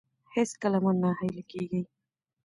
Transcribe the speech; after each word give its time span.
هیڅکله 0.35 0.77
مه 0.83 0.91
نه 1.01 1.09
هیلي 1.19 1.43
کیږئ. 1.51 1.81